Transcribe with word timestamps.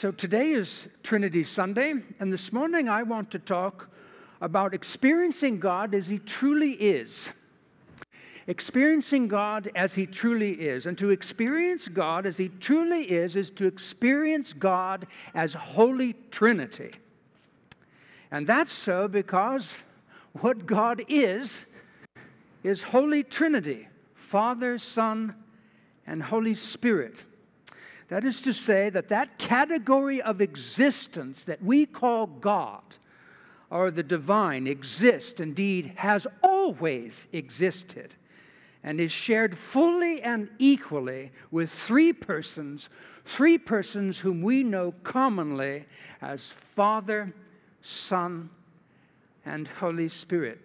So 0.00 0.10
today 0.10 0.52
is 0.52 0.88
Trinity 1.02 1.44
Sunday, 1.44 1.92
and 2.20 2.32
this 2.32 2.54
morning 2.54 2.88
I 2.88 3.02
want 3.02 3.30
to 3.32 3.38
talk 3.38 3.90
about 4.40 4.72
experiencing 4.72 5.60
God 5.60 5.94
as 5.94 6.06
He 6.06 6.18
truly 6.18 6.72
is. 6.72 7.28
Experiencing 8.46 9.28
God 9.28 9.70
as 9.74 9.96
He 9.96 10.06
truly 10.06 10.52
is. 10.52 10.86
And 10.86 10.96
to 10.96 11.10
experience 11.10 11.86
God 11.86 12.24
as 12.24 12.38
He 12.38 12.48
truly 12.48 13.10
is, 13.10 13.36
is 13.36 13.50
to 13.50 13.66
experience 13.66 14.54
God 14.54 15.06
as 15.34 15.52
Holy 15.52 16.14
Trinity. 16.30 16.92
And 18.30 18.46
that's 18.46 18.72
so 18.72 19.06
because 19.06 19.84
what 20.40 20.64
God 20.64 21.04
is, 21.08 21.66
is 22.62 22.84
Holy 22.84 23.22
Trinity 23.22 23.86
Father, 24.14 24.78
Son, 24.78 25.34
and 26.06 26.22
Holy 26.22 26.54
Spirit. 26.54 27.26
That 28.10 28.24
is 28.24 28.40
to 28.42 28.52
say, 28.52 28.90
that 28.90 29.08
that 29.08 29.38
category 29.38 30.20
of 30.20 30.40
existence 30.40 31.44
that 31.44 31.62
we 31.62 31.86
call 31.86 32.26
God 32.26 32.82
or 33.70 33.92
the 33.92 34.02
divine 34.02 34.66
exists, 34.66 35.38
indeed, 35.38 35.92
has 35.94 36.26
always 36.42 37.28
existed, 37.32 38.16
and 38.82 39.00
is 39.00 39.12
shared 39.12 39.56
fully 39.56 40.20
and 40.22 40.50
equally 40.58 41.30
with 41.52 41.70
three 41.70 42.12
persons, 42.12 42.88
three 43.24 43.58
persons 43.58 44.18
whom 44.18 44.42
we 44.42 44.64
know 44.64 44.92
commonly 45.04 45.86
as 46.20 46.50
Father, 46.50 47.32
Son, 47.80 48.50
and 49.46 49.68
Holy 49.68 50.08
Spirit. 50.08 50.58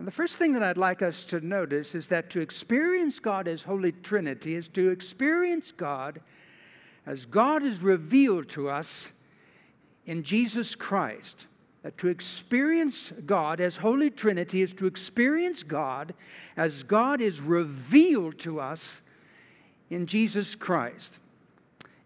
And 0.00 0.06
the 0.06 0.12
first 0.12 0.36
thing 0.36 0.54
that 0.54 0.62
I'd 0.62 0.78
like 0.78 1.02
us 1.02 1.26
to 1.26 1.42
notice 1.42 1.94
is 1.94 2.06
that 2.06 2.30
to 2.30 2.40
experience 2.40 3.20
God 3.20 3.46
as 3.46 3.60
Holy 3.60 3.92
Trinity 3.92 4.54
is 4.54 4.66
to 4.68 4.88
experience 4.88 5.72
God 5.72 6.22
as 7.04 7.26
God 7.26 7.62
is 7.62 7.82
revealed 7.82 8.48
to 8.48 8.70
us 8.70 9.12
in 10.06 10.22
Jesus 10.22 10.74
Christ. 10.74 11.48
That 11.82 11.98
to 11.98 12.08
experience 12.08 13.12
God 13.26 13.60
as 13.60 13.76
Holy 13.76 14.08
Trinity 14.08 14.62
is 14.62 14.72
to 14.72 14.86
experience 14.86 15.62
God 15.62 16.14
as 16.56 16.82
God 16.82 17.20
is 17.20 17.38
revealed 17.38 18.38
to 18.38 18.58
us 18.58 19.02
in 19.90 20.06
Jesus 20.06 20.54
Christ. 20.54 21.18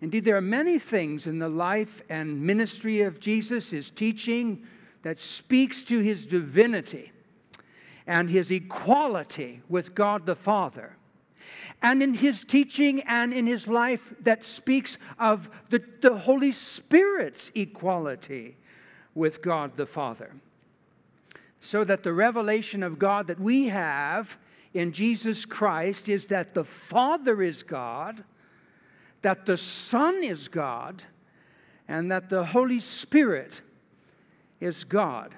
Indeed, 0.00 0.24
there 0.24 0.36
are 0.36 0.40
many 0.40 0.80
things 0.80 1.28
in 1.28 1.38
the 1.38 1.48
life 1.48 2.02
and 2.08 2.42
ministry 2.42 3.02
of 3.02 3.20
Jesus, 3.20 3.70
his 3.70 3.88
teaching, 3.88 4.66
that 5.02 5.20
speaks 5.20 5.84
to 5.84 6.00
his 6.00 6.26
divinity 6.26 7.12
and 8.06 8.30
his 8.30 8.50
equality 8.50 9.62
with 9.68 9.94
God 9.94 10.26
the 10.26 10.36
Father. 10.36 10.96
And 11.82 12.02
in 12.02 12.14
his 12.14 12.44
teaching 12.44 13.02
and 13.02 13.32
in 13.34 13.46
his 13.46 13.68
life, 13.68 14.14
that 14.20 14.44
speaks 14.44 14.96
of 15.18 15.50
the, 15.70 15.82
the 16.00 16.18
Holy 16.18 16.52
Spirit's 16.52 17.50
equality 17.54 18.56
with 19.14 19.42
God 19.42 19.76
the 19.76 19.86
Father. 19.86 20.32
So 21.60 21.84
that 21.84 22.02
the 22.02 22.12
revelation 22.12 22.82
of 22.82 22.98
God 22.98 23.26
that 23.26 23.40
we 23.40 23.68
have 23.68 24.38
in 24.72 24.92
Jesus 24.92 25.44
Christ 25.44 26.08
is 26.08 26.26
that 26.26 26.54
the 26.54 26.64
Father 26.64 27.42
is 27.42 27.62
God, 27.62 28.24
that 29.22 29.46
the 29.46 29.56
Son 29.56 30.22
is 30.22 30.48
God, 30.48 31.02
and 31.86 32.10
that 32.10 32.28
the 32.28 32.44
Holy 32.44 32.80
Spirit 32.80 33.62
is 34.60 34.84
God. 34.84 35.34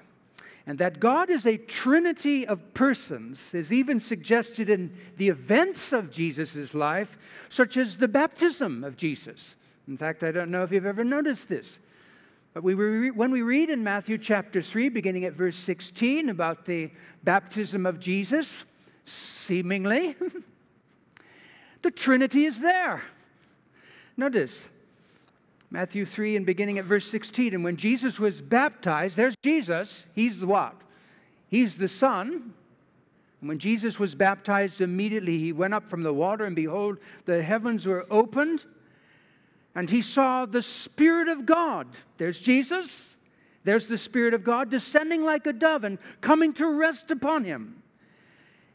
And 0.67 0.77
that 0.79 0.99
God 0.99 1.29
is 1.29 1.47
a 1.47 1.55
trinity 1.55 2.45
of 2.45 2.73
persons 2.73 3.53
is 3.53 3.71
even 3.71 4.01
suggested 4.01 4.69
in 4.69 4.93
the 5.15 5.29
events 5.29 5.93
of 5.93 6.11
Jesus' 6.11 6.73
life, 6.73 7.17
such 7.47 7.77
as 7.77 7.95
the 7.95 8.09
baptism 8.09 8.83
of 8.83 8.97
Jesus. 8.97 9.55
In 9.87 9.95
fact, 9.95 10.23
I 10.23 10.31
don't 10.31 10.51
know 10.51 10.63
if 10.63 10.73
you've 10.73 10.85
ever 10.85 11.05
noticed 11.05 11.47
this. 11.47 11.79
But 12.53 12.63
we 12.63 12.73
re- 12.73 13.11
when 13.11 13.31
we 13.31 13.43
read 13.43 13.69
in 13.69 13.81
Matthew 13.81 14.17
chapter 14.17 14.61
3, 14.61 14.89
beginning 14.89 15.23
at 15.23 15.33
verse 15.33 15.55
16, 15.55 16.27
about 16.27 16.65
the 16.65 16.91
baptism 17.23 17.85
of 17.85 17.97
Jesus, 17.97 18.65
seemingly, 19.05 20.17
the 21.81 21.91
Trinity 21.91 22.43
is 22.43 22.59
there. 22.59 23.01
Notice, 24.17 24.67
Matthew 25.69 26.05
3 26.05 26.37
and 26.37 26.45
beginning 26.45 26.77
at 26.77 26.85
verse 26.85 27.07
16. 27.09 27.53
And 27.53 27.63
when 27.63 27.77
Jesus 27.77 28.19
was 28.19 28.41
baptized, 28.41 29.17
there's 29.17 29.35
Jesus. 29.43 30.05
He's 30.13 30.39
the 30.39 30.47
what? 30.47 30.75
He's 31.49 31.75
the 31.75 31.87
Son. 31.87 32.53
And 33.41 33.49
when 33.49 33.59
Jesus 33.59 33.99
was 33.99 34.15
baptized, 34.15 34.81
immediately 34.81 35.37
he 35.37 35.51
went 35.51 35.73
up 35.73 35.89
from 35.89 36.03
the 36.03 36.13
water, 36.13 36.45
and 36.45 36.55
behold, 36.55 36.97
the 37.25 37.43
heavens 37.43 37.85
were 37.85 38.05
opened, 38.09 38.65
and 39.75 39.89
he 39.89 40.01
saw 40.01 40.45
the 40.45 40.63
Spirit 40.63 41.27
of 41.27 41.45
God. 41.45 41.87
There's 42.17 42.39
Jesus. 42.39 43.17
There's 43.63 43.85
the 43.85 43.97
Spirit 43.97 44.33
of 44.33 44.43
God 44.43 44.71
descending 44.71 45.23
like 45.23 45.45
a 45.45 45.53
dove 45.53 45.83
and 45.83 45.99
coming 46.21 46.53
to 46.53 46.67
rest 46.67 47.11
upon 47.11 47.43
him. 47.43 47.83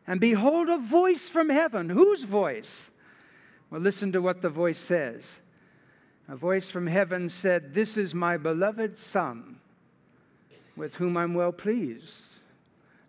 And 0.06 0.20
behold, 0.20 0.68
a 0.68 0.78
voice 0.78 1.28
from 1.28 1.48
heaven. 1.48 1.88
Whose 1.88 2.22
voice? 2.24 2.90
Well, 3.70 3.80
listen 3.80 4.12
to 4.12 4.20
what 4.20 4.42
the 4.42 4.50
voice 4.50 4.78
says 4.78 5.40
a 6.32 6.36
voice 6.36 6.70
from 6.70 6.86
heaven 6.86 7.28
said, 7.28 7.74
This 7.74 7.98
is 7.98 8.14
my 8.14 8.38
beloved 8.38 8.98
Son, 8.98 9.56
with 10.76 10.94
whom 10.94 11.14
I'm 11.14 11.34
well 11.34 11.52
pleased. 11.52 12.24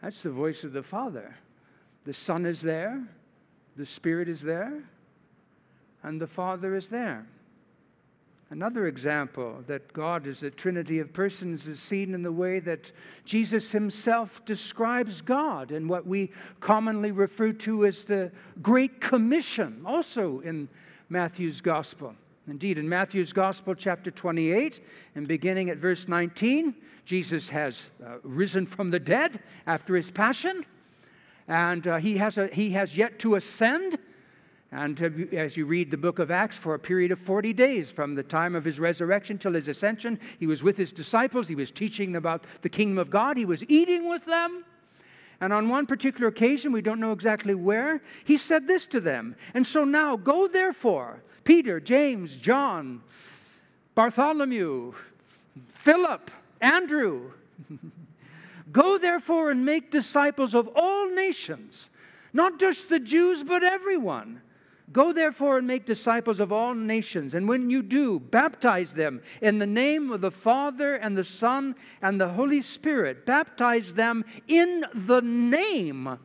That's 0.01 0.23
the 0.23 0.29
voice 0.29 0.65
of 0.65 0.73
the 0.73 0.83
Father. 0.83 1.33
The 2.03 2.11
Son 2.11 2.45
is 2.45 2.59
there, 2.59 3.01
the 3.77 3.85
Spirit 3.85 4.27
is 4.27 4.41
there, 4.41 4.83
and 6.03 6.19
the 6.19 6.27
Father 6.27 6.75
is 6.75 6.89
there. 6.89 7.25
Another 8.49 8.87
example 8.87 9.63
that 9.67 9.93
God 9.93 10.27
is 10.27 10.43
a 10.43 10.51
trinity 10.51 10.99
of 10.99 11.13
persons 11.13 11.65
is 11.65 11.79
seen 11.79 12.13
in 12.13 12.23
the 12.23 12.31
way 12.31 12.59
that 12.59 12.91
Jesus 13.23 13.71
himself 13.71 14.43
describes 14.43 15.21
God 15.21 15.71
in 15.71 15.87
what 15.87 16.05
we 16.05 16.29
commonly 16.59 17.13
refer 17.13 17.53
to 17.53 17.85
as 17.85 18.03
the 18.03 18.33
Great 18.61 18.99
Commission, 18.99 19.81
also 19.85 20.41
in 20.41 20.67
Matthew's 21.07 21.61
Gospel. 21.61 22.15
Indeed, 22.47 22.77
in 22.77 22.89
Matthew's 22.89 23.31
Gospel, 23.31 23.73
chapter 23.73 24.11
28, 24.11 24.81
and 25.15 25.25
beginning 25.27 25.69
at 25.69 25.77
verse 25.77 26.09
19, 26.09 26.75
Jesus 27.05 27.49
has 27.49 27.89
uh, 28.05 28.17
risen 28.23 28.65
from 28.65 28.91
the 28.91 28.99
dead 28.99 29.39
after 29.65 29.95
his 29.95 30.11
passion, 30.11 30.65
and 31.47 31.87
uh, 31.87 31.97
he, 31.97 32.17
has 32.17 32.37
a, 32.37 32.47
he 32.47 32.71
has 32.71 32.97
yet 32.97 33.17
to 33.19 33.35
ascend. 33.35 33.97
And 34.73 35.29
as 35.33 35.55
you 35.55 35.65
read 35.65 35.89
the 35.89 35.97
book 35.97 36.19
of 36.19 36.31
Acts, 36.31 36.57
for 36.57 36.73
a 36.73 36.79
period 36.79 37.11
of 37.11 37.19
40 37.19 37.53
days, 37.53 37.91
from 37.91 38.15
the 38.15 38.23
time 38.23 38.55
of 38.55 38.65
his 38.65 38.79
resurrection 38.79 39.37
till 39.37 39.53
his 39.53 39.69
ascension, 39.69 40.19
he 40.37 40.47
was 40.47 40.63
with 40.63 40.75
his 40.75 40.91
disciples. 40.91 41.47
He 41.47 41.55
was 41.55 41.71
teaching 41.71 42.11
them 42.11 42.23
about 42.23 42.45
the 42.61 42.69
kingdom 42.69 42.97
of 42.97 43.09
God. 43.09 43.37
He 43.37 43.45
was 43.45 43.63
eating 43.69 44.09
with 44.09 44.25
them. 44.25 44.65
And 45.43 45.51
on 45.51 45.67
one 45.67 45.85
particular 45.87 46.29
occasion, 46.29 46.71
we 46.71 46.81
don't 46.81 47.01
know 47.01 47.11
exactly 47.11 47.53
where, 47.53 48.01
he 48.23 48.37
said 48.37 48.65
this 48.65 48.85
to 48.85 49.01
them. 49.01 49.35
And 49.53 49.67
so 49.67 49.83
now, 49.83 50.15
go 50.15 50.47
therefore, 50.47 51.21
Peter, 51.43 51.81
James, 51.81 52.37
John, 52.37 53.01
Bartholomew, 53.93 54.93
Philip, 55.67 56.31
Andrew, 56.61 57.33
go 58.71 58.97
therefore 58.97 59.51
and 59.51 59.65
make 59.65 59.91
disciples 59.91 60.55
of 60.55 60.69
all 60.77 61.09
nations, 61.09 61.89
not 62.31 62.57
just 62.57 62.87
the 62.87 63.01
Jews, 63.01 63.43
but 63.43 63.63
everyone 63.63 64.39
Go 64.91 65.13
therefore 65.13 65.57
and 65.57 65.67
make 65.67 65.85
disciples 65.85 66.39
of 66.39 66.51
all 66.51 66.75
nations, 66.75 67.33
and 67.33 67.47
when 67.47 67.69
you 67.69 67.81
do, 67.81 68.19
baptize 68.19 68.93
them 68.93 69.21
in 69.41 69.59
the 69.59 69.65
name 69.65 70.11
of 70.11 70.21
the 70.21 70.31
Father 70.31 70.95
and 70.95 71.17
the 71.17 71.23
Son 71.23 71.75
and 72.01 72.19
the 72.19 72.29
Holy 72.29 72.61
Spirit. 72.61 73.25
Baptize 73.25 73.93
them 73.93 74.25
in 74.47 74.85
the 74.93 75.21
name 75.21 76.19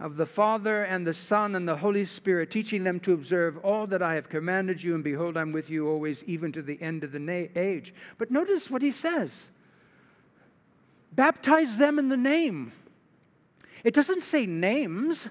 of 0.00 0.16
the 0.16 0.26
Father 0.26 0.84
and 0.84 1.06
the 1.06 1.14
Son 1.14 1.54
and 1.54 1.68
the 1.68 1.76
Holy 1.76 2.04
Spirit, 2.04 2.50
teaching 2.50 2.84
them 2.84 3.00
to 3.00 3.12
observe 3.12 3.58
all 3.58 3.86
that 3.88 4.02
I 4.02 4.14
have 4.14 4.28
commanded 4.28 4.82
you, 4.82 4.94
and 4.94 5.02
behold, 5.02 5.36
I'm 5.36 5.52
with 5.52 5.68
you 5.68 5.88
always, 5.88 6.24
even 6.24 6.52
to 6.52 6.62
the 6.62 6.80
end 6.80 7.04
of 7.04 7.12
the 7.12 7.18
na- 7.18 7.48
age. 7.56 7.92
But 8.16 8.30
notice 8.30 8.70
what 8.70 8.82
he 8.82 8.90
says 8.90 9.50
baptize 11.12 11.76
them 11.76 11.98
in 11.98 12.08
the 12.08 12.16
name. 12.16 12.72
It 13.82 13.92
doesn't 13.92 14.22
say 14.22 14.46
names. 14.46 15.28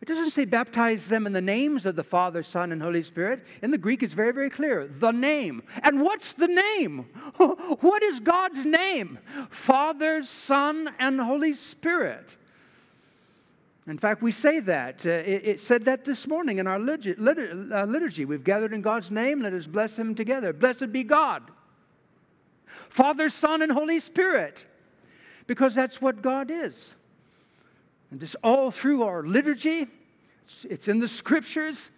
It 0.00 0.06
doesn't 0.06 0.30
say 0.30 0.44
baptize 0.44 1.08
them 1.08 1.26
in 1.26 1.32
the 1.32 1.40
names 1.40 1.84
of 1.84 1.96
the 1.96 2.04
Father, 2.04 2.44
Son, 2.44 2.70
and 2.70 2.80
Holy 2.80 3.02
Spirit. 3.02 3.44
In 3.62 3.72
the 3.72 3.78
Greek, 3.78 4.02
it's 4.02 4.12
very, 4.12 4.32
very 4.32 4.48
clear 4.48 4.86
the 4.86 5.10
name. 5.10 5.62
And 5.82 6.00
what's 6.00 6.32
the 6.32 6.48
name? 6.48 7.06
What 7.80 8.02
is 8.02 8.20
God's 8.20 8.64
name? 8.64 9.18
Father, 9.50 10.22
Son, 10.22 10.90
and 10.98 11.20
Holy 11.20 11.54
Spirit. 11.54 12.36
In 13.88 13.98
fact, 13.98 14.22
we 14.22 14.32
say 14.32 14.60
that. 14.60 15.04
Uh, 15.06 15.10
it, 15.10 15.48
it, 15.48 15.60
said 15.60 15.86
that 15.86 16.04
this 16.04 16.26
morning 16.26 16.58
in 16.58 16.66
our 16.66 16.78
liturgy, 16.78 17.14
uh, 17.18 17.84
liturgy. 17.86 18.24
We've 18.24 18.44
gathered 18.44 18.74
in 18.74 18.82
God's 18.82 19.10
name. 19.10 19.40
Let 19.40 19.54
us 19.54 19.66
bless 19.66 19.98
Him 19.98 20.14
together. 20.14 20.52
Blessed 20.52 20.92
be 20.92 21.02
God, 21.02 21.42
Father, 22.66 23.28
Son, 23.30 23.62
and 23.62 23.72
Holy 23.72 23.98
Spirit, 23.98 24.66
because 25.46 25.74
that's 25.74 26.02
what 26.02 26.22
God 26.22 26.50
is. 26.50 26.94
And 28.10 28.20
this 28.20 28.34
all 28.42 28.70
through 28.70 29.02
our 29.02 29.22
liturgy, 29.22 29.86
it's 30.64 30.88
in 30.88 30.98
the 30.98 31.08
scriptures 31.08 31.90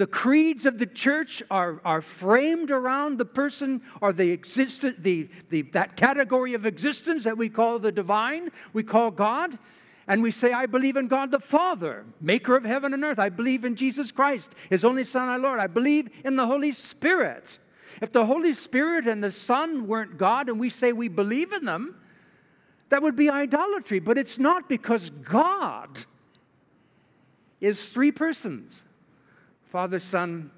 The 0.00 0.06
creeds 0.06 0.64
of 0.64 0.78
the 0.78 0.86
church 0.86 1.42
are, 1.50 1.78
are 1.84 2.00
framed 2.00 2.70
around 2.70 3.18
the 3.18 3.26
person 3.26 3.82
or 4.00 4.14
the, 4.14 4.32
existent, 4.32 5.02
the, 5.02 5.28
the, 5.50 5.60
that 5.72 5.94
category 5.94 6.54
of 6.54 6.64
existence 6.64 7.24
that 7.24 7.36
we 7.36 7.50
call 7.50 7.78
the 7.78 7.92
divine, 7.92 8.48
we 8.72 8.82
call 8.82 9.10
God. 9.10 9.58
And 10.08 10.22
we 10.22 10.30
say, 10.30 10.54
I 10.54 10.64
believe 10.64 10.96
in 10.96 11.06
God 11.06 11.30
the 11.30 11.38
Father, 11.38 12.06
maker 12.18 12.56
of 12.56 12.64
heaven 12.64 12.94
and 12.94 13.04
earth. 13.04 13.18
I 13.18 13.28
believe 13.28 13.66
in 13.66 13.76
Jesus 13.76 14.10
Christ, 14.10 14.54
his 14.70 14.86
only 14.86 15.04
Son, 15.04 15.28
our 15.28 15.38
Lord. 15.38 15.60
I 15.60 15.66
believe 15.66 16.08
in 16.24 16.34
the 16.34 16.46
Holy 16.46 16.72
Spirit. 16.72 17.58
If 18.00 18.10
the 18.10 18.24
Holy 18.24 18.54
Spirit 18.54 19.06
and 19.06 19.22
the 19.22 19.30
Son 19.30 19.86
weren't 19.86 20.16
God 20.16 20.48
and 20.48 20.58
we 20.58 20.70
say 20.70 20.94
we 20.94 21.08
believe 21.08 21.52
in 21.52 21.66
them, 21.66 21.96
that 22.90 23.02
would 23.02 23.16
be 23.16 23.30
idolatry. 23.30 23.98
But 23.98 24.18
it's 24.18 24.38
not 24.38 24.68
because 24.68 25.10
God 25.10 26.04
is 27.60 27.88
three 27.88 28.12
persons 28.12 28.84
Father, 29.70 30.00
Son, 30.00 30.50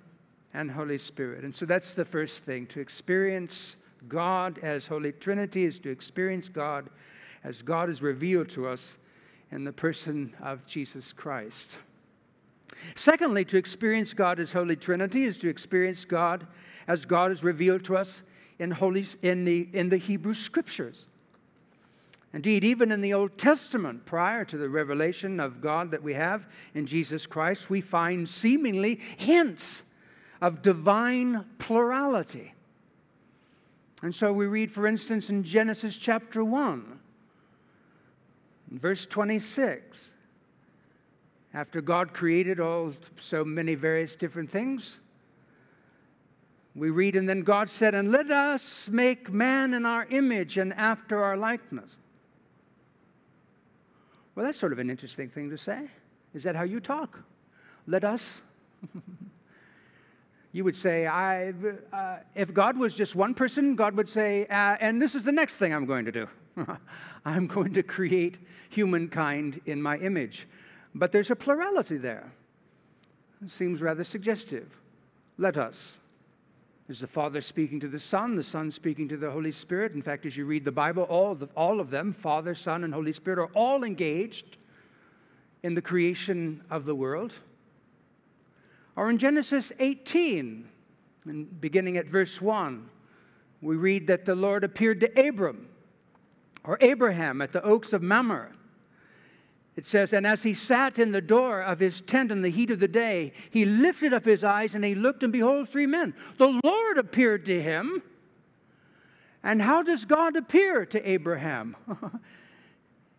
and 0.54 0.70
Holy 0.70 0.96
Spirit. 0.96 1.44
And 1.44 1.54
so 1.54 1.66
that's 1.66 1.92
the 1.92 2.04
first 2.04 2.44
thing. 2.44 2.66
To 2.68 2.80
experience 2.80 3.76
God 4.08 4.58
as 4.62 4.86
Holy 4.86 5.12
Trinity 5.12 5.64
is 5.64 5.78
to 5.80 5.90
experience 5.90 6.48
God 6.48 6.88
as 7.44 7.60
God 7.60 7.90
is 7.90 8.00
revealed 8.00 8.48
to 8.50 8.66
us 8.68 8.96
in 9.50 9.64
the 9.64 9.72
person 9.72 10.34
of 10.40 10.64
Jesus 10.66 11.12
Christ. 11.12 11.76
Secondly, 12.94 13.44
to 13.44 13.58
experience 13.58 14.14
God 14.14 14.40
as 14.40 14.52
Holy 14.52 14.76
Trinity 14.76 15.24
is 15.24 15.36
to 15.38 15.48
experience 15.48 16.06
God 16.06 16.46
as 16.88 17.04
God 17.04 17.30
is 17.30 17.42
revealed 17.42 17.84
to 17.84 17.96
us 17.96 18.22
in, 18.58 18.70
Holy, 18.70 19.04
in, 19.22 19.44
the, 19.44 19.68
in 19.72 19.90
the 19.90 19.98
Hebrew 19.98 20.34
Scriptures. 20.34 21.06
Indeed, 22.34 22.64
even 22.64 22.90
in 22.90 23.02
the 23.02 23.12
Old 23.12 23.36
Testament, 23.36 24.06
prior 24.06 24.44
to 24.46 24.56
the 24.56 24.68
revelation 24.68 25.38
of 25.38 25.60
God 25.60 25.90
that 25.90 26.02
we 26.02 26.14
have 26.14 26.46
in 26.74 26.86
Jesus 26.86 27.26
Christ, 27.26 27.68
we 27.68 27.82
find 27.82 28.26
seemingly 28.26 29.00
hints 29.18 29.82
of 30.40 30.62
divine 30.62 31.44
plurality. 31.58 32.54
And 34.02 34.14
so 34.14 34.32
we 34.32 34.46
read, 34.46 34.72
for 34.72 34.86
instance, 34.86 35.28
in 35.28 35.44
Genesis 35.44 35.96
chapter 35.96 36.42
1, 36.42 36.98
verse 38.70 39.04
26, 39.04 40.14
after 41.54 41.82
God 41.82 42.14
created 42.14 42.58
all 42.58 42.94
so 43.18 43.44
many 43.44 43.74
various 43.74 44.16
different 44.16 44.50
things, 44.50 45.00
we 46.74 46.88
read, 46.88 47.14
and 47.14 47.28
then 47.28 47.42
God 47.42 47.68
said, 47.68 47.94
And 47.94 48.10
let 48.10 48.30
us 48.30 48.88
make 48.88 49.30
man 49.30 49.74
in 49.74 49.84
our 49.84 50.06
image 50.06 50.56
and 50.56 50.72
after 50.72 51.22
our 51.22 51.36
likeness. 51.36 51.98
Well, 54.34 54.46
that's 54.46 54.58
sort 54.58 54.72
of 54.72 54.78
an 54.78 54.88
interesting 54.88 55.28
thing 55.28 55.50
to 55.50 55.58
say. 55.58 55.88
Is 56.34 56.42
that 56.44 56.56
how 56.56 56.62
you 56.62 56.80
talk? 56.80 57.22
Let 57.86 58.04
us. 58.04 58.42
you 60.52 60.64
would 60.64 60.76
say, 60.76 61.06
I, 61.06 61.52
uh, 61.92 62.18
if 62.34 62.54
God 62.54 62.78
was 62.78 62.94
just 62.94 63.14
one 63.14 63.34
person, 63.34 63.74
God 63.74 63.94
would 63.96 64.08
say, 64.08 64.46
uh, 64.46 64.76
and 64.80 65.00
this 65.00 65.14
is 65.14 65.24
the 65.24 65.32
next 65.32 65.56
thing 65.56 65.74
I'm 65.74 65.86
going 65.86 66.04
to 66.06 66.12
do. 66.12 66.28
I'm 67.24 67.46
going 67.46 67.72
to 67.74 67.82
create 67.82 68.38
humankind 68.70 69.60
in 69.66 69.80
my 69.80 69.98
image. 69.98 70.46
But 70.94 71.12
there's 71.12 71.30
a 71.30 71.36
plurality 71.36 71.96
there. 71.96 72.32
It 73.42 73.50
seems 73.50 73.80
rather 73.80 74.04
suggestive. 74.04 74.68
Let 75.38 75.56
us. 75.56 75.98
Is 76.88 77.00
the 77.00 77.06
Father 77.06 77.40
speaking 77.40 77.78
to 77.80 77.88
the 77.88 77.98
Son, 77.98 78.34
the 78.34 78.42
Son 78.42 78.70
speaking 78.70 79.08
to 79.08 79.16
the 79.16 79.30
Holy 79.30 79.52
Spirit? 79.52 79.92
In 79.92 80.02
fact, 80.02 80.26
as 80.26 80.36
you 80.36 80.44
read 80.44 80.64
the 80.64 80.72
Bible, 80.72 81.04
all, 81.04 81.34
the, 81.34 81.46
all 81.56 81.80
of 81.80 81.90
them, 81.90 82.12
Father, 82.12 82.54
Son, 82.54 82.84
and 82.84 82.92
Holy 82.92 83.12
Spirit, 83.12 83.38
are 83.38 83.50
all 83.54 83.84
engaged 83.84 84.56
in 85.62 85.74
the 85.74 85.82
creation 85.82 86.62
of 86.70 86.84
the 86.84 86.94
world. 86.94 87.34
Or 88.96 89.08
in 89.10 89.18
Genesis 89.18 89.72
18, 89.78 90.68
and 91.24 91.60
beginning 91.60 91.96
at 91.96 92.06
verse 92.06 92.40
1, 92.40 92.88
we 93.60 93.76
read 93.76 94.08
that 94.08 94.24
the 94.24 94.34
Lord 94.34 94.64
appeared 94.64 95.00
to 95.00 95.28
Abram 95.28 95.68
or 96.64 96.78
Abraham 96.80 97.40
at 97.40 97.52
the 97.52 97.62
oaks 97.62 97.92
of 97.92 98.02
Mamre 98.02 98.52
it 99.74 99.86
says, 99.86 100.12
And 100.12 100.26
as 100.26 100.42
he 100.42 100.54
sat 100.54 100.98
in 100.98 101.12
the 101.12 101.20
door 101.20 101.62
of 101.62 101.80
his 101.80 102.00
tent 102.02 102.30
in 102.30 102.42
the 102.42 102.50
heat 102.50 102.70
of 102.70 102.78
the 102.78 102.88
day, 102.88 103.32
he 103.50 103.64
lifted 103.64 104.12
up 104.12 104.24
his 104.24 104.44
eyes 104.44 104.74
and 104.74 104.84
he 104.84 104.94
looked, 104.94 105.22
and 105.22 105.32
behold, 105.32 105.68
three 105.68 105.86
men. 105.86 106.14
The 106.36 106.60
Lord 106.62 106.98
appeared 106.98 107.46
to 107.46 107.60
him. 107.60 108.02
And 109.42 109.62
how 109.62 109.82
does 109.82 110.04
God 110.04 110.36
appear 110.36 110.84
to 110.86 111.08
Abraham? 111.08 111.74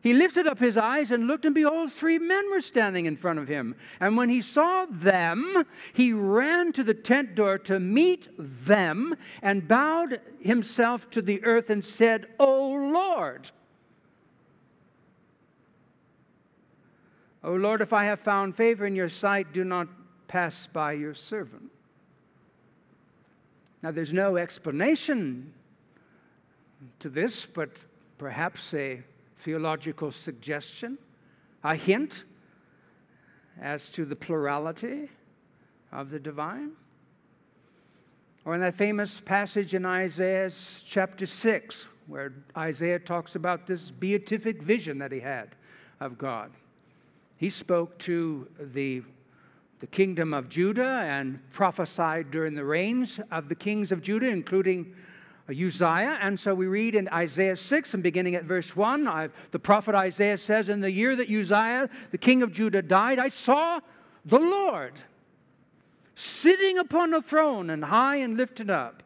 he 0.02 0.14
lifted 0.14 0.46
up 0.46 0.60
his 0.60 0.78
eyes 0.78 1.10
and 1.10 1.28
looked, 1.28 1.46
and 1.46 1.56
behold, 1.56 1.92
three 1.92 2.20
men 2.20 2.50
were 2.52 2.62
standing 2.62 3.08
in 3.08 3.18
front 3.18 3.40
of 3.40 3.48
him. 3.48 3.76
And 4.00 4.16
when 4.16 4.30
he 4.30 4.42
saw 4.42 4.86
them, 4.86 5.66
he 5.92 6.14
ran 6.14 6.72
to 6.74 6.84
the 6.84 6.94
tent 6.94 7.34
door 7.34 7.58
to 7.60 7.80
meet 7.80 8.30
them 8.38 9.16
and 9.42 9.68
bowed 9.68 10.22
himself 10.40 11.10
to 11.10 11.22
the 11.22 11.44
earth 11.44 11.72
and 11.72 11.84
said, 11.84 12.28
O 12.40 12.70
Lord, 12.72 13.50
O 17.44 17.54
Lord, 17.54 17.82
if 17.82 17.92
I 17.92 18.06
have 18.06 18.20
found 18.20 18.56
favor 18.56 18.86
in 18.86 18.96
your 18.96 19.10
sight, 19.10 19.52
do 19.52 19.64
not 19.64 19.88
pass 20.28 20.68
by 20.68 20.94
your 20.94 21.14
servant. 21.14 21.70
Now, 23.82 23.92
there's 23.92 24.14
no 24.14 24.38
explanation 24.38 25.54
to 27.00 27.10
this, 27.10 27.46
but 27.46 27.70
perhaps 28.18 28.74
a 28.74 29.02
theological 29.40 30.10
suggestion, 30.10 30.98
a 31.64 31.76
hint 31.76 32.24
as 33.62 33.90
to 33.90 34.06
the 34.06 34.16
plurality 34.16 35.10
of 35.92 36.10
the 36.12 36.20
divine. 36.20 36.72
Or 38.46 38.56
in 38.56 38.62
that 38.62 38.76
famous 38.76 39.20
passage 39.20 39.74
in 39.74 39.86
Isaiah 39.86 40.50
chapter 40.86 41.26
6, 41.26 41.88
where 42.08 42.34
Isaiah 42.58 43.00
talks 43.00 43.36
about 43.36 43.68
this 43.68 43.92
beatific 43.92 44.62
vision 44.62 44.98
that 45.00 45.12
he 45.12 45.20
had 45.20 45.56
of 46.00 46.18
God. 46.18 46.52
He 47.38 47.50
spoke 47.50 47.98
to 48.00 48.48
the, 48.60 49.04
the 49.80 49.88
kingdom 49.88 50.34
of 50.34 50.50
Judah 50.50 51.06
and 51.08 51.40
prophesied 51.52 52.32
during 52.32 52.56
the 52.56 52.66
reigns 52.66 53.20
of 53.32 53.50
the 53.50 53.56
kings 53.56 53.92
of 53.92 54.02
Judah, 54.02 54.28
including 54.28 54.94
Uzziah. 55.50 56.18
And 56.22 56.40
so 56.40 56.56
we 56.56 56.68
read 56.68 56.96
in 56.96 57.10
Isaiah 57.10 57.58
6 57.58 57.94
and 57.94 58.04
beginning 58.04 58.36
at 58.36 58.46
verse 58.46 58.76
1, 58.76 59.08
I, 59.08 59.30
the 59.52 59.60
prophet 59.60 59.96
Isaiah 59.96 60.38
says, 60.38 60.70
In 60.70 60.80
the 60.80 60.92
year 60.92 61.16
that 61.16 61.30
Uzziah, 61.30 61.90
the 62.12 62.18
king 62.18 62.44
of 62.44 62.52
Judah, 62.52 62.82
died, 62.82 63.20
I 63.20 63.28
saw 63.28 63.80
the 64.26 64.40
Lord 64.40 64.94
sitting 66.16 66.78
upon 66.78 67.14
a 67.14 67.22
throne 67.22 67.70
and 67.70 67.86
high 67.86 68.18
and 68.18 68.38
lifted 68.38 68.70
up, 68.70 69.04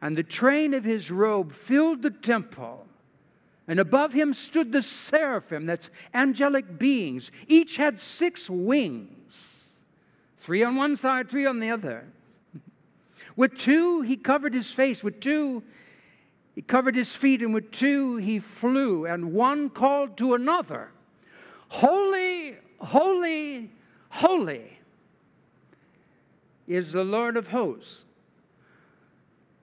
and 0.00 0.16
the 0.16 0.22
train 0.22 0.74
of 0.74 0.84
his 0.84 1.10
robe 1.10 1.52
filled 1.52 2.02
the 2.02 2.10
temple. 2.10 2.87
And 3.68 3.78
above 3.78 4.14
him 4.14 4.32
stood 4.32 4.72
the 4.72 4.80
seraphim, 4.80 5.66
that's 5.66 5.90
angelic 6.14 6.78
beings. 6.78 7.30
Each 7.46 7.76
had 7.76 8.00
six 8.00 8.48
wings, 8.48 9.68
three 10.38 10.64
on 10.64 10.74
one 10.74 10.96
side, 10.96 11.28
three 11.28 11.44
on 11.44 11.60
the 11.60 11.70
other. 11.70 12.06
With 13.36 13.58
two, 13.58 14.00
he 14.00 14.16
covered 14.16 14.54
his 14.54 14.72
face. 14.72 15.04
With 15.04 15.20
two, 15.20 15.62
he 16.54 16.62
covered 16.62 16.96
his 16.96 17.14
feet. 17.14 17.42
And 17.42 17.52
with 17.52 17.70
two, 17.70 18.16
he 18.16 18.38
flew. 18.38 19.06
And 19.06 19.34
one 19.34 19.68
called 19.68 20.16
to 20.16 20.34
another 20.34 20.90
Holy, 21.68 22.56
holy, 22.80 23.70
holy 24.08 24.78
is 26.66 26.92
the 26.92 27.04
Lord 27.04 27.36
of 27.36 27.48
hosts. 27.48 28.06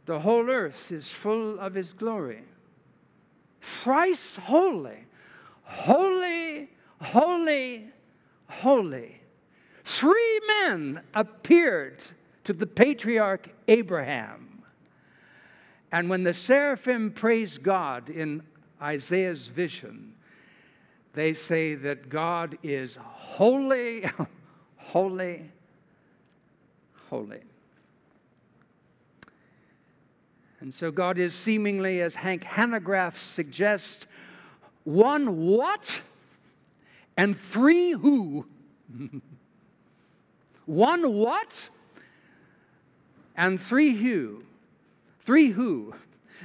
The 0.05 0.19
whole 0.19 0.51
earth 0.51 0.91
is 0.91 1.11
full 1.11 1.59
of 1.59 1.73
his 1.73 1.91
glory 1.91 2.43
thrice 3.65 4.35
holy, 4.35 5.05
holy, 5.63 6.69
holy, 7.01 7.87
holy. 8.47 9.21
Three 9.83 10.39
men 10.47 11.01
appeared 11.13 12.01
to 12.43 12.53
the 12.53 12.67
patriarch 12.67 13.49
Abraham. 13.67 14.63
And 15.91 16.09
when 16.09 16.23
the 16.23 16.33
seraphim 16.33 17.11
praised 17.11 17.63
God 17.63 18.09
in 18.09 18.43
Isaiah's 18.81 19.47
vision, 19.47 20.13
they 21.13 21.33
say 21.33 21.75
that 21.75 22.09
God 22.09 22.57
is 22.61 22.97
holy, 23.01 24.05
holy, 24.77 25.49
holy. 27.09 27.41
And 30.65 30.73
so 30.73 30.89
God 30.89 31.19
is 31.19 31.35
seemingly, 31.35 32.01
as 32.01 32.15
Hank 32.15 32.43
Hanegraaff 32.43 33.17
suggests, 33.17 34.07
one 34.83 35.37
what 35.37 36.01
and 37.15 37.37
three 37.37 37.91
who. 37.91 38.47
one 40.65 41.13
what 41.13 41.69
and 43.37 43.61
three 43.61 43.93
who. 43.93 44.41
Three 45.19 45.51
who. 45.51 45.93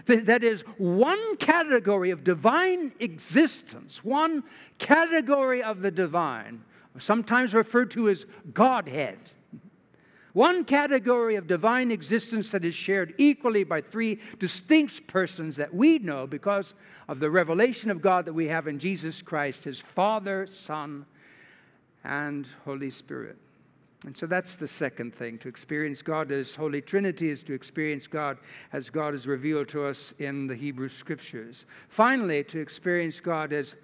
That 0.04 0.44
is 0.44 0.64
one 0.76 1.38
category 1.38 2.10
of 2.10 2.22
divine 2.22 2.92
existence, 3.00 4.04
one 4.04 4.44
category 4.76 5.62
of 5.62 5.80
the 5.80 5.90
divine, 5.90 6.62
sometimes 6.98 7.54
referred 7.54 7.90
to 7.92 8.10
as 8.10 8.26
Godhead. 8.52 9.18
One 10.32 10.64
category 10.64 11.36
of 11.36 11.46
divine 11.46 11.90
existence 11.90 12.50
that 12.50 12.64
is 12.64 12.74
shared 12.74 13.14
equally 13.18 13.64
by 13.64 13.80
three 13.80 14.20
distinct 14.38 15.06
persons 15.06 15.56
that 15.56 15.74
we 15.74 15.98
know 15.98 16.26
because 16.26 16.74
of 17.08 17.18
the 17.18 17.30
revelation 17.30 17.90
of 17.90 18.00
God 18.00 18.26
that 18.26 18.32
we 18.32 18.46
have 18.48 18.68
in 18.68 18.78
Jesus 18.78 19.22
Christ, 19.22 19.64
his 19.64 19.80
Father, 19.80 20.46
Son, 20.46 21.04
and 22.04 22.46
Holy 22.64 22.90
Spirit. 22.90 23.36
And 24.06 24.16
so 24.16 24.26
that's 24.26 24.56
the 24.56 24.68
second 24.68 25.14
thing. 25.14 25.36
To 25.38 25.48
experience 25.48 26.00
God 26.00 26.32
as 26.32 26.54
Holy 26.54 26.80
Trinity 26.80 27.28
is 27.28 27.42
to 27.42 27.52
experience 27.52 28.06
God 28.06 28.38
as 28.72 28.88
God 28.88 29.14
is 29.14 29.26
revealed 29.26 29.68
to 29.68 29.84
us 29.84 30.14
in 30.18 30.46
the 30.46 30.54
Hebrew 30.54 30.88
Scriptures. 30.88 31.66
Finally, 31.88 32.44
to 32.44 32.60
experience 32.60 33.20
God 33.20 33.52
as 33.52 33.74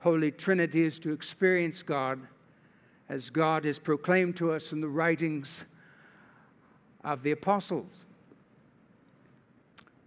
Holy 0.00 0.30
Trinity 0.30 0.82
is 0.82 0.98
to 0.98 1.12
experience 1.12 1.82
God 1.82 2.20
as 3.08 3.30
God 3.30 3.64
is 3.64 3.78
proclaimed 3.78 4.36
to 4.36 4.52
us 4.52 4.72
in 4.72 4.82
the 4.82 4.88
writings 4.88 5.64
of 7.04 7.22
the 7.22 7.30
apostles. 7.30 8.06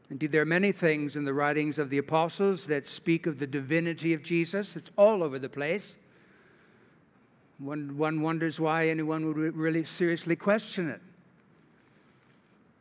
Indeed, 0.09 0.31
there 0.31 0.41
are 0.41 0.45
many 0.45 0.71
things 0.71 1.15
in 1.15 1.25
the 1.25 1.33
writings 1.33 1.77
of 1.79 1.89
the 1.89 1.97
apostles 1.97 2.65
that 2.65 2.87
speak 2.87 3.27
of 3.27 3.39
the 3.39 3.47
divinity 3.47 4.13
of 4.13 4.23
Jesus. 4.23 4.75
It's 4.75 4.89
all 4.97 5.21
over 5.21 5.37
the 5.37 5.49
place. 5.49 5.97
One, 7.59 7.97
one 7.97 8.21
wonders 8.21 8.59
why 8.59 8.87
anyone 8.87 9.25
would 9.25 9.55
really 9.55 9.83
seriously 9.83 10.35
question 10.35 10.89
it. 10.89 11.01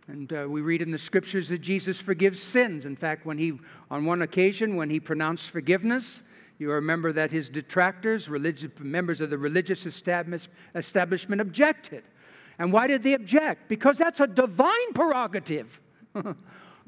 And 0.08 0.32
uh, 0.32 0.46
we 0.48 0.60
read 0.60 0.82
in 0.82 0.92
the 0.92 0.98
scriptures 0.98 1.48
that 1.48 1.58
Jesus 1.58 2.00
forgives 2.00 2.40
sins. 2.40 2.86
In 2.86 2.94
fact, 2.94 3.26
when 3.26 3.38
he, 3.38 3.58
on 3.90 4.04
one 4.04 4.22
occasion, 4.22 4.76
when 4.76 4.88
he 4.88 5.00
pronounced 5.00 5.50
forgiveness, 5.50 6.22
you 6.58 6.70
remember 6.70 7.12
that 7.12 7.32
his 7.32 7.48
detractors, 7.48 8.28
religious, 8.28 8.70
members 8.78 9.20
of 9.20 9.30
the 9.30 9.38
religious 9.38 9.84
establishment, 9.84 11.40
objected. 11.40 12.04
And 12.58 12.72
why 12.72 12.86
did 12.86 13.02
they 13.02 13.14
object? 13.14 13.68
Because 13.68 13.98
that's 13.98 14.20
a 14.20 14.26
divine 14.26 14.92
prerogative. 14.94 15.80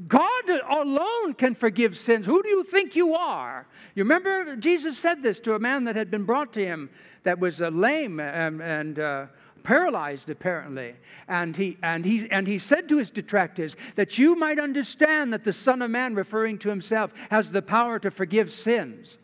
God 0.07 0.49
alone 0.71 1.35
can 1.35 1.55
forgive 1.57 1.99
sins. 1.99 2.25
Who 2.25 2.43
do 2.43 2.49
you 2.49 2.63
think 2.63 2.95
you 2.95 3.15
are? 3.15 3.67
You 3.97 4.05
remember 4.05 4.55
Jesus 4.57 4.97
said 4.97 5.23
this 5.23 5.41
to 5.41 5.55
a 5.55 5.59
man 5.59 5.85
that 5.85 5.97
had 5.97 6.11
been 6.11 6.25
brought 6.25 6.53
to 6.53 6.65
him 6.65 6.89
that 7.25 7.41
was 7.41 7.61
uh, 7.61 7.69
lame 7.71 8.21
and, 8.21 8.63
and 8.63 8.99
uh, 9.01 9.27
paralyzed 9.65 10.31
apparently 10.31 10.95
and 11.27 11.57
he 11.57 11.77
and 11.83 12.05
he 12.05 12.31
and 12.31 12.47
he 12.47 12.59
said 12.59 12.89
to 12.89 12.97
his 12.97 13.11
detractors 13.11 13.77
that 13.97 14.17
you 14.17 14.37
might 14.37 14.59
understand 14.59 15.33
that 15.33 15.45
the 15.45 15.53
son 15.53 15.83
of 15.83 15.91
man 15.91 16.15
referring 16.15 16.57
to 16.57 16.69
himself 16.69 17.13
has 17.31 17.51
the 17.51 17.61
power 17.61 17.99
to 17.99 18.11
forgive 18.11 18.51
sins 18.53 19.19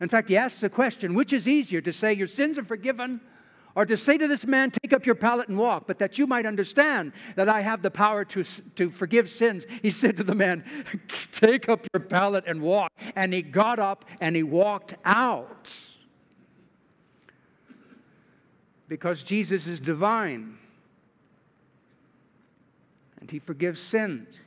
in 0.00 0.08
fact 0.08 0.28
he 0.28 0.36
asked 0.36 0.60
the 0.60 0.68
question 0.68 1.14
which 1.14 1.32
is 1.32 1.48
easier 1.48 1.80
to 1.80 1.92
say 1.92 2.12
your 2.12 2.26
sins 2.26 2.58
are 2.58 2.64
forgiven 2.64 3.20
or 3.76 3.84
to 3.84 3.96
say 3.96 4.16
to 4.16 4.26
this 4.26 4.46
man, 4.46 4.70
Take 4.70 4.94
up 4.94 5.04
your 5.04 5.14
pallet 5.14 5.48
and 5.48 5.58
walk, 5.58 5.86
but 5.86 5.98
that 5.98 6.18
you 6.18 6.26
might 6.26 6.46
understand 6.46 7.12
that 7.36 7.48
I 7.48 7.60
have 7.60 7.82
the 7.82 7.90
power 7.90 8.24
to, 8.24 8.42
to 8.42 8.90
forgive 8.90 9.28
sins, 9.28 9.66
he 9.82 9.90
said 9.90 10.16
to 10.16 10.24
the 10.24 10.34
man, 10.34 10.64
Take 11.30 11.68
up 11.68 11.86
your 11.92 12.00
pallet 12.00 12.44
and 12.46 12.62
walk. 12.62 12.90
And 13.14 13.34
he 13.34 13.42
got 13.42 13.78
up 13.78 14.06
and 14.18 14.34
he 14.34 14.42
walked 14.42 14.94
out. 15.04 15.72
Because 18.88 19.22
Jesus 19.22 19.66
is 19.66 19.78
divine 19.78 20.56
and 23.20 23.30
he 23.30 23.38
forgives 23.38 23.80
sins. 23.80 24.40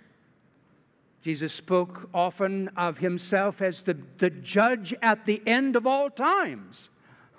Jesus 1.21 1.53
spoke 1.53 2.09
often 2.13 2.69
of 2.69 2.97
himself 2.97 3.61
as 3.61 3.83
the, 3.83 3.97
the 4.17 4.29
judge 4.29 4.93
at 5.01 5.25
the 5.25 5.41
end 5.45 5.75
of 5.75 5.85
all 5.85 6.09
times. 6.09 6.89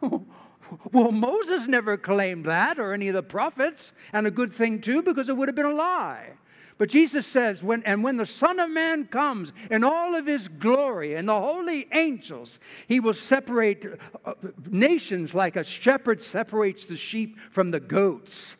Well, 0.92 1.12
Moses 1.12 1.66
never 1.66 1.96
claimed 1.96 2.44
that, 2.46 2.78
or 2.78 2.92
any 2.92 3.08
of 3.08 3.14
the 3.14 3.22
prophets, 3.22 3.92
and 4.12 4.26
a 4.26 4.30
good 4.30 4.52
thing 4.52 4.80
too, 4.80 5.02
because 5.02 5.28
it 5.28 5.36
would 5.36 5.48
have 5.48 5.56
been 5.56 5.66
a 5.66 5.74
lie. 5.74 6.30
But 6.78 6.88
Jesus 6.88 7.26
says, 7.26 7.62
when, 7.62 7.82
and 7.82 8.02
when 8.02 8.16
the 8.16 8.24
Son 8.24 8.58
of 8.58 8.70
Man 8.70 9.04
comes 9.04 9.52
in 9.70 9.84
all 9.84 10.14
of 10.14 10.24
his 10.24 10.48
glory 10.48 11.14
and 11.14 11.28
the 11.28 11.38
holy 11.38 11.86
angels, 11.92 12.58
he 12.88 13.00
will 13.00 13.12
separate 13.12 13.84
uh, 14.24 14.32
nations 14.66 15.34
like 15.34 15.56
a 15.56 15.64
shepherd 15.64 16.22
separates 16.22 16.86
the 16.86 16.96
sheep 16.96 17.38
from 17.50 17.70
the 17.70 17.80
goats, 17.80 18.56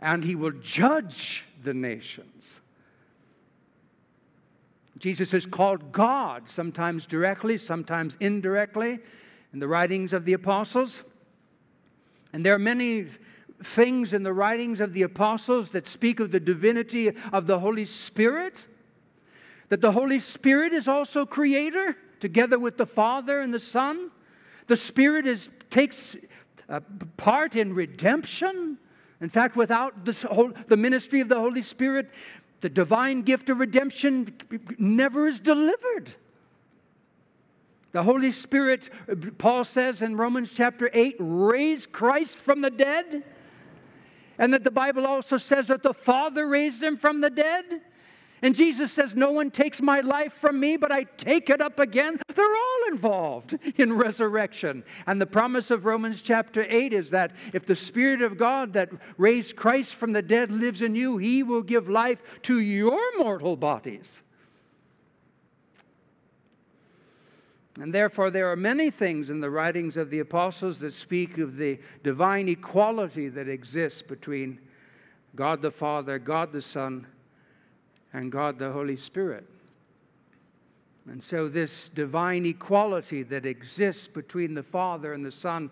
and 0.00 0.24
he 0.24 0.34
will 0.34 0.52
judge 0.62 1.44
the 1.62 1.74
nations. 1.74 2.60
Jesus 4.98 5.34
is 5.34 5.44
called 5.44 5.92
God, 5.92 6.48
sometimes 6.48 7.04
directly, 7.04 7.58
sometimes 7.58 8.16
indirectly, 8.18 9.00
in 9.52 9.58
the 9.58 9.68
writings 9.68 10.14
of 10.14 10.24
the 10.24 10.32
apostles. 10.32 11.04
And 12.32 12.44
there 12.44 12.54
are 12.54 12.58
many 12.58 13.06
things 13.62 14.12
in 14.12 14.22
the 14.22 14.32
writings 14.32 14.80
of 14.80 14.92
the 14.92 15.02
apostles 15.02 15.70
that 15.70 15.88
speak 15.88 16.20
of 16.20 16.32
the 16.32 16.40
divinity 16.40 17.12
of 17.32 17.46
the 17.46 17.58
Holy 17.58 17.86
Spirit, 17.86 18.66
that 19.68 19.80
the 19.80 19.92
Holy 19.92 20.18
Spirit 20.18 20.72
is 20.72 20.88
also 20.88 21.24
creator 21.24 21.96
together 22.20 22.58
with 22.58 22.76
the 22.76 22.86
Father 22.86 23.40
and 23.40 23.52
the 23.52 23.60
Son. 23.60 24.10
The 24.66 24.76
Spirit 24.76 25.26
is, 25.26 25.48
takes 25.70 26.16
uh, 26.68 26.80
part 27.16 27.56
in 27.56 27.74
redemption. 27.74 28.78
In 29.20 29.28
fact, 29.28 29.56
without 29.56 29.94
whole, 30.30 30.52
the 30.68 30.76
ministry 30.76 31.20
of 31.20 31.28
the 31.28 31.38
Holy 31.38 31.62
Spirit, 31.62 32.10
the 32.60 32.68
divine 32.68 33.22
gift 33.22 33.50
of 33.50 33.58
redemption 33.58 34.34
never 34.78 35.26
is 35.26 35.40
delivered. 35.40 36.12
The 37.92 38.02
Holy 38.02 38.32
Spirit, 38.32 38.90
Paul 39.38 39.64
says 39.64 40.02
in 40.02 40.16
Romans 40.16 40.50
chapter 40.54 40.90
8, 40.92 41.16
raised 41.18 41.92
Christ 41.92 42.38
from 42.38 42.62
the 42.62 42.70
dead. 42.70 43.22
And 44.38 44.52
that 44.54 44.64
the 44.64 44.70
Bible 44.70 45.06
also 45.06 45.36
says 45.36 45.68
that 45.68 45.82
the 45.82 45.92
Father 45.92 46.48
raised 46.48 46.82
him 46.82 46.96
from 46.96 47.20
the 47.20 47.30
dead. 47.30 47.82
And 48.40 48.56
Jesus 48.56 48.90
says, 48.92 49.14
No 49.14 49.30
one 49.30 49.50
takes 49.50 49.80
my 49.80 50.00
life 50.00 50.32
from 50.32 50.58
me, 50.58 50.76
but 50.76 50.90
I 50.90 51.04
take 51.04 51.48
it 51.48 51.60
up 51.60 51.78
again. 51.78 52.18
They're 52.34 52.44
all 52.44 52.90
involved 52.90 53.56
in 53.76 53.92
resurrection. 53.92 54.82
And 55.06 55.20
the 55.20 55.26
promise 55.26 55.70
of 55.70 55.84
Romans 55.84 56.22
chapter 56.22 56.66
8 56.68 56.92
is 56.92 57.10
that 57.10 57.32
if 57.52 57.66
the 57.66 57.76
Spirit 57.76 58.20
of 58.20 58.38
God 58.38 58.72
that 58.72 58.90
raised 59.16 59.54
Christ 59.54 59.94
from 59.94 60.12
the 60.12 60.22
dead 60.22 60.50
lives 60.50 60.82
in 60.82 60.96
you, 60.96 61.18
he 61.18 61.44
will 61.44 61.62
give 61.62 61.88
life 61.88 62.20
to 62.42 62.58
your 62.58 63.00
mortal 63.18 63.56
bodies. 63.56 64.24
And 67.80 67.92
therefore, 67.92 68.30
there 68.30 68.50
are 68.50 68.56
many 68.56 68.90
things 68.90 69.30
in 69.30 69.40
the 69.40 69.50
writings 69.50 69.96
of 69.96 70.10
the 70.10 70.18
apostles 70.18 70.78
that 70.80 70.92
speak 70.92 71.38
of 71.38 71.56
the 71.56 71.78
divine 72.02 72.48
equality 72.48 73.28
that 73.30 73.48
exists 73.48 74.02
between 74.02 74.58
God 75.34 75.62
the 75.62 75.70
Father, 75.70 76.18
God 76.18 76.52
the 76.52 76.60
Son, 76.60 77.06
and 78.12 78.30
God 78.30 78.58
the 78.58 78.70
Holy 78.70 78.96
Spirit. 78.96 79.48
And 81.08 81.24
so, 81.24 81.48
this 81.48 81.88
divine 81.88 82.44
equality 82.44 83.22
that 83.24 83.46
exists 83.46 84.06
between 84.06 84.54
the 84.54 84.62
Father 84.62 85.14
and 85.14 85.24
the 85.24 85.32
Son 85.32 85.70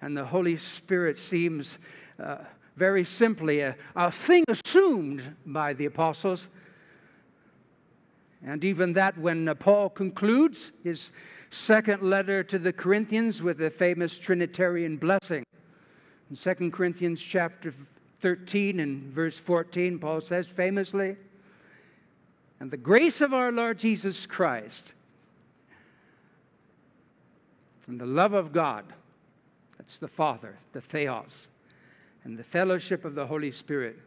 and 0.00 0.16
the 0.16 0.24
Holy 0.24 0.56
Spirit 0.56 1.18
seems 1.18 1.78
uh, 2.18 2.38
very 2.76 3.04
simply 3.04 3.60
a, 3.60 3.76
a 3.94 4.10
thing 4.10 4.44
assumed 4.48 5.36
by 5.46 5.74
the 5.74 5.84
apostles. 5.84 6.48
And 8.44 8.64
even 8.64 8.92
that, 8.94 9.16
when 9.18 9.48
uh, 9.48 9.54
Paul 9.54 9.88
concludes 9.90 10.72
his 10.82 11.12
second 11.50 12.02
letter 12.02 12.42
to 12.44 12.58
the 12.58 12.72
Corinthians 12.72 13.42
with 13.42 13.60
a 13.60 13.70
famous 13.70 14.18
Trinitarian 14.18 14.96
blessing. 14.96 15.44
In 16.30 16.36
2 16.36 16.70
Corinthians 16.70 17.20
chapter 17.20 17.72
13 18.20 18.80
and 18.80 19.12
verse 19.12 19.38
14, 19.38 19.98
Paul 19.98 20.20
says 20.20 20.50
famously, 20.50 21.16
And 22.58 22.70
the 22.70 22.76
grace 22.76 23.20
of 23.20 23.32
our 23.32 23.52
Lord 23.52 23.78
Jesus 23.78 24.26
Christ 24.26 24.94
and 27.92 28.00
the 28.00 28.06
love 28.06 28.32
of 28.32 28.54
God, 28.54 28.86
that's 29.76 29.98
the 29.98 30.08
Father, 30.08 30.56
the 30.72 30.80
Theos, 30.80 31.50
and 32.24 32.38
the 32.38 32.42
fellowship 32.42 33.04
of 33.04 33.14
the 33.14 33.26
Holy 33.26 33.50
Spirit 33.50 33.98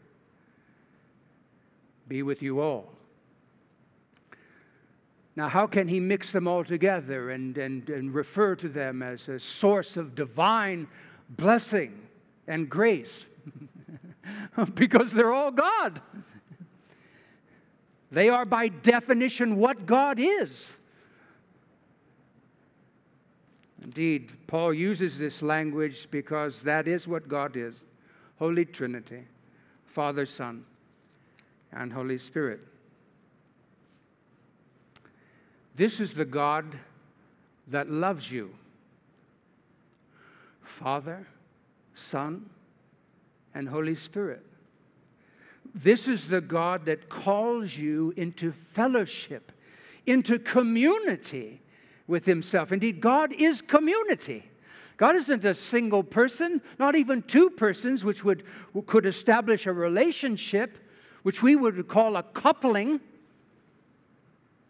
be 2.07 2.23
with 2.23 2.41
you 2.41 2.61
all. 2.61 2.94
Now, 5.35 5.49
how 5.49 5.67
can 5.67 5.87
he 5.87 5.99
mix 5.99 6.31
them 6.31 6.47
all 6.47 6.63
together 6.63 7.31
and, 7.31 7.57
and, 7.57 7.89
and 7.89 8.13
refer 8.13 8.55
to 8.55 8.69
them 8.69 9.01
as 9.01 9.27
a 9.27 9.37
source 9.37 9.97
of 9.97 10.15
divine 10.15 10.87
blessing 11.29 12.07
and 12.47 12.69
grace? 12.69 13.27
because 14.75 15.11
they're 15.11 15.33
all 15.33 15.51
God. 15.51 16.01
They 18.11 18.29
are, 18.29 18.45
by 18.45 18.69
definition, 18.69 19.57
what 19.57 19.85
God 19.85 20.19
is. 20.19 20.77
Indeed, 23.83 24.31
Paul 24.47 24.73
uses 24.73 25.19
this 25.19 25.41
language 25.41 26.07
because 26.09 26.61
that 26.63 26.87
is 26.87 27.07
what 27.07 27.27
God 27.27 27.57
is 27.57 27.85
Holy 28.39 28.65
Trinity, 28.65 29.25
Father, 29.85 30.25
Son, 30.25 30.65
and 31.71 31.91
Holy 31.91 32.17
Spirit. 32.17 32.61
This 35.75 35.99
is 35.99 36.13
the 36.13 36.25
God 36.25 36.65
that 37.67 37.89
loves 37.89 38.31
you. 38.31 38.55
Father, 40.61 41.27
Son, 41.93 42.49
and 43.53 43.69
Holy 43.69 43.95
Spirit. 43.95 44.43
This 45.73 46.07
is 46.07 46.27
the 46.27 46.41
God 46.41 46.85
that 46.85 47.09
calls 47.09 47.75
you 47.75 48.13
into 48.15 48.51
fellowship, 48.51 49.51
into 50.05 50.39
community 50.39 51.61
with 52.07 52.25
Himself. 52.25 52.71
Indeed, 52.71 53.01
God 53.01 53.33
is 53.33 53.61
community. 53.61 54.49
God 54.97 55.15
isn't 55.15 55.43
a 55.43 55.53
single 55.53 56.03
person, 56.03 56.61
not 56.79 56.95
even 56.95 57.21
two 57.23 57.49
persons, 57.49 58.05
which 58.05 58.23
would, 58.23 58.43
could 58.85 59.05
establish 59.05 59.65
a 59.65 59.73
relationship, 59.73 60.77
which 61.23 61.43
we 61.43 61.55
would 61.55 61.87
call 61.89 62.15
a 62.15 62.23
coupling. 62.23 63.01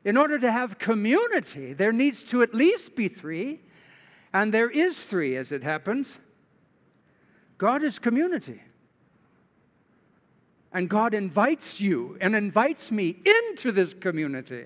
In 0.05 0.17
order 0.17 0.37
to 0.37 0.51
have 0.51 0.77
community, 0.77 1.73
there 1.73 1.91
needs 1.91 2.21
to 2.23 2.43
at 2.43 2.53
least 2.53 2.95
be 2.95 3.07
three, 3.07 3.59
and 4.31 4.53
there 4.53 4.69
is 4.69 5.03
three 5.03 5.35
as 5.35 5.51
it 5.51 5.63
happens. 5.63 6.19
God 7.57 7.83
is 7.83 7.97
community. 7.97 8.61
And 10.71 10.89
God 10.89 11.13
invites 11.13 11.81
you 11.81 12.17
and 12.21 12.35
invites 12.35 12.91
me 12.91 13.17
into 13.25 13.71
this 13.71 13.93
community. 13.93 14.65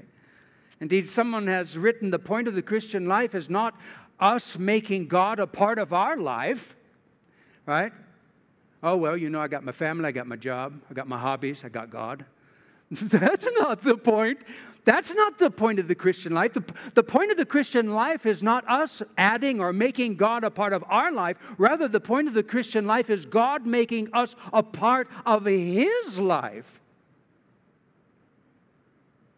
Indeed, 0.82 1.08
someone 1.08 1.48
has 1.48 1.78
written 1.78 2.10
the 2.10 2.20
point 2.20 2.48
of 2.48 2.56
the 2.56 2.62
Christian 2.62 3.08
life 3.08 3.34
is 3.34 3.50
not 3.50 3.80
us 4.20 4.58
making 4.58 5.08
God 5.08 5.40
a 5.40 5.48
part 5.48 5.80
of 5.80 5.94
our 5.94 6.18
life, 6.18 6.76
right? 7.66 7.94
Oh, 8.82 8.98
well, 8.98 9.16
you 9.16 9.30
know, 9.30 9.40
I 9.40 9.48
got 9.48 9.64
my 9.64 9.72
family, 9.72 10.08
I 10.08 10.12
got 10.12 10.28
my 10.28 10.36
job, 10.36 10.82
I 10.90 10.94
got 10.94 11.08
my 11.08 11.18
hobbies, 11.18 11.64
I 11.64 11.70
got 11.70 11.90
God. 11.90 12.26
That's 12.92 13.48
not 13.60 13.82
the 13.82 13.98
point. 13.98 14.40
That's 14.86 15.14
not 15.14 15.38
the 15.38 15.52
point 15.52 15.78
of 15.80 15.88
the 15.88 15.96
Christian 15.96 16.34
life. 16.34 16.54
The, 16.54 16.64
the 16.96 17.04
point 17.04 17.30
of 17.30 17.38
the 17.38 17.46
Christian 17.46 17.94
life 17.94 18.26
is 18.26 18.42
not 18.42 18.68
us 18.68 19.04
adding 19.18 19.60
or 19.60 19.72
making 19.72 20.16
God 20.16 20.44
a 20.44 20.50
part 20.50 20.74
of 20.74 20.84
our 20.88 21.12
life. 21.12 21.38
Rather, 21.58 21.88
the 21.88 22.00
point 22.00 22.28
of 22.28 22.34
the 22.34 22.44
Christian 22.44 22.88
life 22.88 23.10
is 23.10 23.26
God 23.26 23.68
making 23.68 24.10
us 24.14 24.36
a 24.52 24.64
part 24.64 25.08
of 25.26 25.46
His 25.46 26.18
life, 26.18 26.80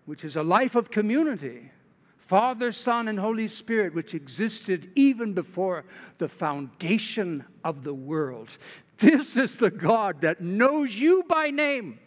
which 0.05 0.23
is 0.23 0.37
a 0.37 0.43
life 0.43 0.75
of 0.75 0.89
community. 0.89 1.71
Father, 2.17 2.71
Son, 2.71 3.09
and 3.09 3.19
Holy 3.19 3.49
Spirit, 3.49 3.93
which 3.93 4.13
existed 4.13 4.89
even 4.95 5.33
before 5.33 5.83
the 6.17 6.29
foundation 6.29 7.43
of 7.65 7.83
the 7.83 7.93
world. 7.93 8.57
This 8.99 9.35
is 9.35 9.57
the 9.57 9.71
God 9.71 10.21
that 10.21 10.39
knows 10.39 10.95
you 10.95 11.25
by 11.27 11.49
name 11.49 11.99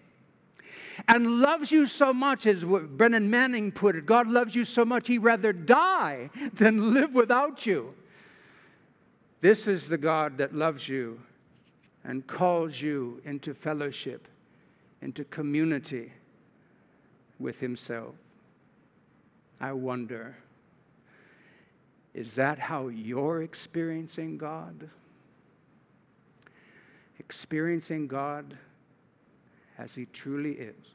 and 1.08 1.40
loves 1.40 1.72
you 1.72 1.86
so 1.86 2.12
much, 2.12 2.46
as 2.46 2.64
Brennan 2.64 3.30
Manning 3.30 3.72
put 3.72 3.96
it 3.96 4.06
God 4.06 4.28
loves 4.28 4.54
you 4.54 4.64
so 4.64 4.84
much, 4.84 5.08
he'd 5.08 5.18
rather 5.18 5.52
die 5.52 6.30
than 6.54 6.94
live 6.94 7.14
without 7.14 7.66
you. 7.66 7.94
This 9.40 9.66
is 9.68 9.88
the 9.88 9.98
God 9.98 10.38
that 10.38 10.54
loves 10.54 10.88
you 10.88 11.20
and 12.04 12.26
calls 12.26 12.80
you 12.80 13.20
into 13.24 13.54
fellowship, 13.54 14.28
into 15.02 15.24
community 15.24 16.12
with 17.38 17.60
himself. 17.60 18.14
I 19.60 19.72
wonder, 19.72 20.36
is 22.14 22.34
that 22.34 22.58
how 22.58 22.88
you're 22.88 23.42
experiencing 23.42 24.38
God? 24.38 24.88
Experiencing 27.18 28.06
God 28.06 28.56
as 29.78 29.94
He 29.94 30.06
truly 30.06 30.52
is. 30.52 30.94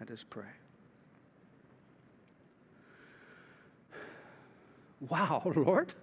Let 0.00 0.10
us 0.10 0.24
pray. 0.28 0.44
Wow, 5.08 5.52
Lord. 5.56 5.94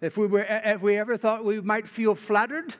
If 0.00 0.16
we, 0.16 0.26
were, 0.26 0.46
if 0.48 0.82
we 0.82 0.98
ever 0.98 1.16
thought 1.16 1.44
we 1.44 1.60
might 1.60 1.88
feel 1.88 2.14
flattered, 2.14 2.76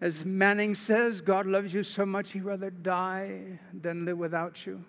as 0.00 0.24
Manning 0.24 0.74
says, 0.74 1.20
God 1.20 1.46
loves 1.46 1.74
you 1.74 1.82
so 1.82 2.06
much 2.06 2.32
he'd 2.32 2.44
rather 2.44 2.70
die 2.70 3.58
than 3.72 4.04
live 4.04 4.18
without 4.18 4.64
you. 4.66 4.84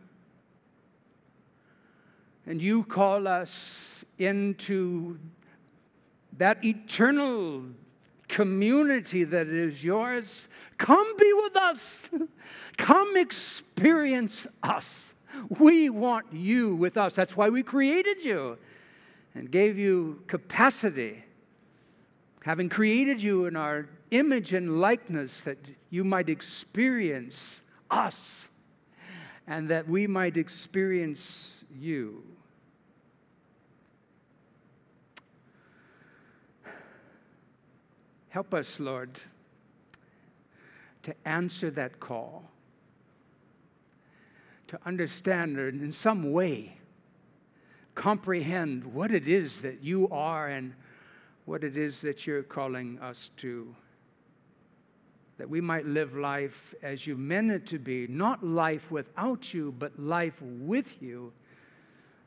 And 2.45 2.61
you 2.61 2.83
call 2.83 3.27
us 3.27 4.03
into 4.17 5.17
that 6.39 6.63
eternal 6.63 7.63
community 8.29 9.25
that 9.25 9.47
is 9.47 9.83
yours. 9.83 10.47
Come 10.77 11.17
be 11.17 11.31
with 11.33 11.55
us. 11.57 12.09
Come 12.77 13.17
experience 13.17 14.47
us. 14.63 15.15
We 15.59 15.89
want 15.89 16.27
you 16.31 16.75
with 16.75 16.97
us. 16.97 17.13
That's 17.13 17.35
why 17.35 17.49
we 17.49 17.61
created 17.61 18.23
you 18.23 18.57
and 19.35 19.51
gave 19.51 19.77
you 19.77 20.23
capacity, 20.27 21.23
having 22.43 22.69
created 22.69 23.21
you 23.21 23.45
in 23.45 23.55
our 23.55 23.89
image 24.11 24.53
and 24.53 24.79
likeness, 24.79 25.41
that 25.41 25.57
you 25.89 26.03
might 26.03 26.29
experience 26.29 27.63
us 27.91 28.49
and 29.45 29.67
that 29.69 29.87
we 29.89 30.07
might 30.07 30.37
experience 30.37 31.63
you. 31.77 32.23
Help 38.29 38.53
us, 38.53 38.79
Lord, 38.79 39.19
to 41.03 41.15
answer 41.25 41.71
that 41.71 41.99
call, 41.99 42.43
to 44.67 44.79
understand 44.85 45.57
or 45.57 45.69
in 45.69 45.91
some 45.91 46.31
way 46.31 46.79
comprehend 47.99 48.85
what 48.85 49.11
it 49.11 49.27
is 49.27 49.59
that 49.59 49.83
you 49.83 50.07
are 50.07 50.47
and 50.47 50.73
what 51.43 51.65
it 51.65 51.75
is 51.75 51.99
that 51.99 52.25
you're 52.25 52.43
calling 52.43 52.97
us 52.99 53.29
to. 53.35 53.75
That 55.37 55.49
we 55.49 55.59
might 55.59 55.85
live 55.85 56.15
life 56.15 56.73
as 56.81 57.05
you 57.05 57.17
meant 57.17 57.51
it 57.51 57.67
to 57.67 57.77
be, 57.77 58.07
not 58.07 58.41
life 58.41 58.89
without 58.89 59.53
you, 59.53 59.73
but 59.77 59.99
life 59.99 60.41
with 60.41 61.01
you, 61.01 61.33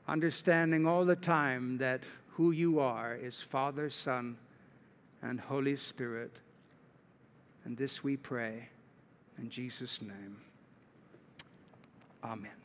understanding 0.07 0.87
all 0.87 1.07
the 1.07 1.17
time 1.17 1.79
that 1.79 2.03
who 2.33 2.51
you 2.51 2.79
are 2.79 3.15
is 3.15 3.41
Father, 3.41 3.89
Son, 3.89 4.37
and 5.23 5.41
Holy 5.41 5.77
Spirit. 5.77 6.37
And 7.65 7.77
this 7.77 8.03
we 8.03 8.17
pray 8.17 8.69
in 9.39 9.49
Jesus' 9.49 10.03
name. 10.03 10.37
Amen. 12.25 12.62